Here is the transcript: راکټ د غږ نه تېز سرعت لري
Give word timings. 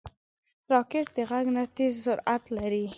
راکټ 0.73 1.05
د 1.15 1.17
غږ 1.29 1.45
نه 1.55 1.63
تېز 1.75 1.93
سرعت 2.05 2.43
لري 2.57 2.85